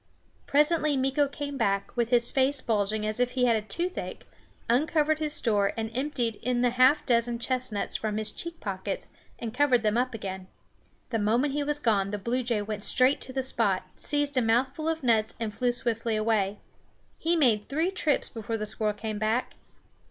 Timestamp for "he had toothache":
3.33-4.25